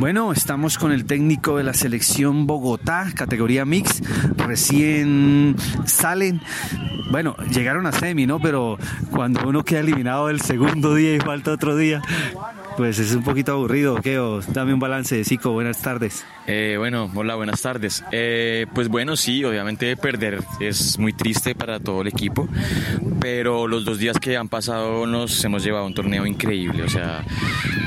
[0.00, 4.00] Bueno, estamos con el técnico de la selección Bogotá, categoría mix.
[4.38, 6.40] Recién salen.
[7.10, 8.40] Bueno, llegaron a semi, ¿no?
[8.40, 8.78] Pero
[9.10, 12.00] cuando uno queda eliminado el segundo día y falta otro día,
[12.80, 14.18] pues es un poquito aburrido, ¿qué?
[14.54, 16.24] dame un balance, Zico, buenas tardes.
[16.46, 18.02] Eh, bueno, hola, buenas tardes.
[18.10, 22.48] Eh, pues bueno, sí, obviamente perder es muy triste para todo el equipo,
[23.20, 27.22] pero los dos días que han pasado nos hemos llevado un torneo increíble, o sea,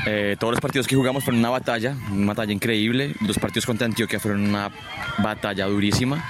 [0.06, 3.86] eh, todos los partidos que jugamos fueron una batalla, una batalla increíble, los partidos contra
[3.86, 4.70] Antioquia fueron una
[5.18, 6.24] batalla durísima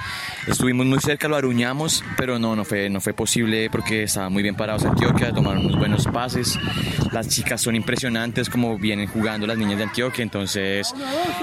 [0.47, 4.43] Estuvimos muy cerca, lo aruñamos, pero no, no fue, no fue posible porque estaba muy
[4.43, 6.59] bien parados Antioquia, tomaron unos buenos pases.
[7.11, 10.93] Las chicas son impresionantes como vienen jugando las niñas de Antioquia, entonces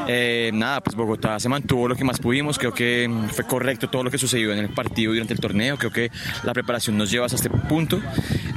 [0.06, 4.04] eh, nada, pues Bogotá se mantuvo lo que más pudimos, creo que fue correcto todo
[4.04, 6.10] lo que sucedió en el partido durante el torneo, creo que
[6.44, 8.00] la preparación nos lleva hasta este punto.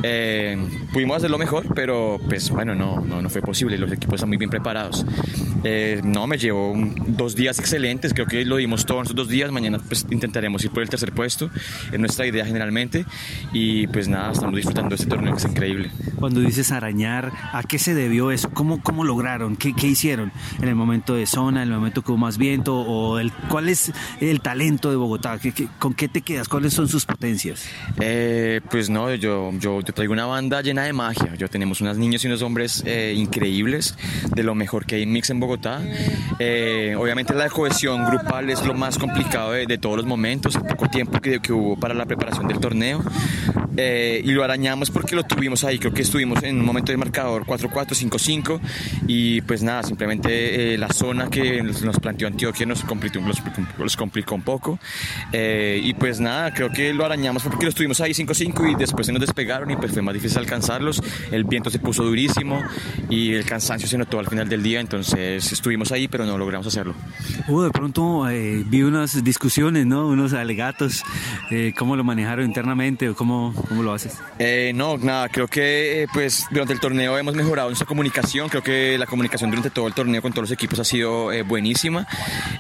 [0.08, 0.56] Eh,
[0.94, 4.38] pudimos hacerlo mejor, pero pues bueno, no, no, no fue posible, los equipos están muy
[4.38, 5.04] bien preparados.
[5.64, 6.76] Eh, no, me llevó
[7.08, 10.70] dos días excelentes, creo que lo dimos todos esos dos días, mañana pues intentaremos ir
[10.70, 11.50] por el tercer puesto,
[11.92, 13.04] es nuestra idea generalmente
[13.52, 15.90] y pues nada, estamos disfrutando de este torneo que es increíble.
[16.18, 18.52] Cuando dices arañar, ¿a qué se debió eso?
[18.52, 19.56] ¿Cómo, cómo lograron?
[19.56, 20.32] ¿Qué, ¿Qué, hicieron
[20.62, 22.76] en el momento de zona, en el momento que hubo más viento?
[22.76, 25.40] o el, ¿Cuál es el talento de Bogotá?
[25.40, 26.48] ¿Qué, con qué te quedas?
[26.48, 27.68] ¿Cuáles son sus potencias?
[28.00, 31.34] Eh, pues no, yo, yo, yo, traigo una banda llena de magia.
[31.36, 33.98] Yo tenemos unos niños y unos hombres eh, increíbles,
[34.36, 35.82] de lo mejor que hay mix en Bogotá.
[36.38, 40.90] Eh, obviamente la cohesión grupal es lo más complicado de, todos los momentos el poco
[40.90, 43.02] tiempo que hubo para la preparación del torneo.
[43.78, 45.80] Eh, y lo arañamos porque lo tuvimos ahí.
[45.80, 48.60] Creo que estuvimos en un momento de marcador 4-4-5-5
[49.08, 53.20] y pues nada, simplemente eh, la zona que nos planteó Antioquia nos complicó,
[53.78, 54.80] los, complicó un poco.
[55.32, 59.08] Eh, y pues nada, creo que lo arañamos porque lo estuvimos ahí 5-5 y después
[59.08, 61.02] se nos despegaron y pues fue más difícil alcanzarlos.
[61.32, 62.64] El viento se puso durísimo
[63.10, 66.68] y el cansancio se notó al final del día, entonces estuvimos ahí pero no logramos
[66.68, 66.96] hacerlo.
[67.48, 70.08] Uh, de pronto vi unas discusiones, ¿no?
[70.08, 71.04] unos alegatos,
[71.78, 74.18] ¿cómo lo manejaron internamente o cómo, ¿Cómo lo haces?
[74.40, 78.62] Eh, no, nada, creo que eh, pues durante el torneo hemos mejorado nuestra comunicación, creo
[78.62, 82.08] que la comunicación durante todo el torneo con todos los equipos ha sido eh, buenísima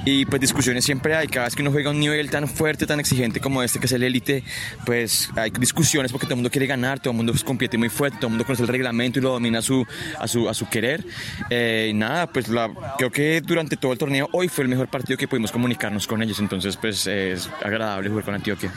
[0.06, 2.86] y pues discusiones siempre hay, cada vez que uno juega a un nivel tan fuerte,
[2.86, 4.44] tan exigente como este que es el élite,
[4.86, 8.18] pues hay discusiones porque todo el mundo quiere ganar, todo el mundo compite muy fuerte,
[8.18, 9.86] todo el mundo conoce el reglamento y lo domina a su,
[10.20, 11.06] a su, a su querer.
[11.52, 15.18] y nada, pues la, creo que durante todo el torneo hoy fue el mejor partido
[15.18, 18.72] que pudimos comunicarnos con ellos, entonces pues es agradable jugar con Antioquia.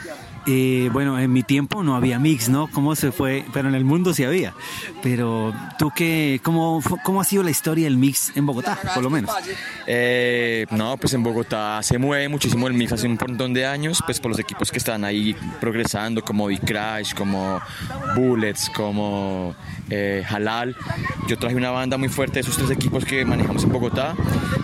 [0.91, 2.67] Bueno, en mi tiempo no había mix, ¿no?
[2.67, 3.45] ¿Cómo se fue?
[3.53, 4.53] Pero en el mundo sí había.
[5.01, 9.09] Pero tú qué, cómo, cómo ha sido la historia del mix en Bogotá, por lo
[9.09, 9.31] menos?
[9.87, 14.01] Eh, no, pues en Bogotá se mueve muchísimo el mix hace un montón de años,
[14.05, 17.61] pues por los equipos que están ahí progresando, como B-Crash, como
[18.15, 19.55] Bullets, como
[19.89, 20.75] eh, Halal.
[21.27, 24.15] Yo traje una banda muy fuerte de esos tres equipos que manejamos en Bogotá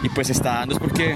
[0.04, 1.16] y pues está dando es porque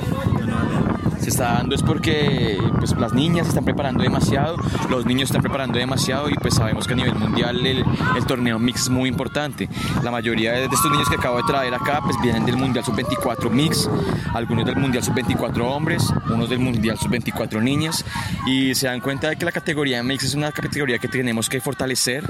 [1.19, 4.57] se está dando es porque pues, las niñas están preparando demasiado,
[4.90, 7.84] los niños están preparando demasiado y pues sabemos que a nivel mundial el,
[8.16, 9.69] el torneo mix es muy importante.
[10.03, 13.50] La mayoría de estos niños que acabo de traer acá pues vienen del Mundial Sub-24
[13.50, 13.90] mix,
[14.34, 18.06] algunos del Mundial Sub-24 hombres, unos del Mundial Sub-24 niñas
[18.46, 21.62] y se dan cuenta de que la categoría mix es una categoría que tenemos que
[21.62, 22.24] fortalecer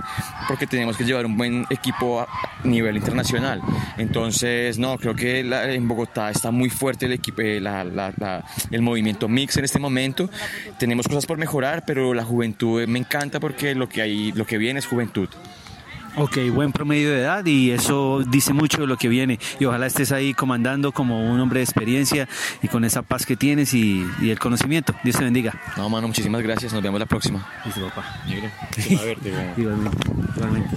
[0.48, 2.28] porque tenemos que llevar un buen equipo a
[2.64, 3.62] nivel internacional.
[3.98, 8.46] Entonces, no, creo que en Bogotá está muy fuerte el equipo, eh, la, la, la,
[8.72, 10.30] el movimiento mix en este momento.
[10.78, 14.58] Tenemos cosas por mejorar, pero la juventud me encanta porque lo que, hay, lo que
[14.58, 15.30] viene es juventud.
[16.16, 19.40] Ok, buen promedio de edad y eso dice mucho de lo que viene.
[19.60, 22.28] Y ojalá estés ahí comandando como un hombre de experiencia
[22.62, 24.94] y con esa paz que tienes y, y el conocimiento.
[25.04, 25.54] Dios te bendiga.
[25.78, 26.74] No, mano, muchísimas gracias.
[26.74, 27.48] Nos vemos la próxima.
[27.64, 28.22] Listo, papá.
[28.28, 28.50] Negro,
[29.00, 29.98] a verte, igualmente.
[30.36, 30.76] igualmente.